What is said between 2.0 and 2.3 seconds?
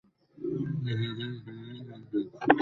কী।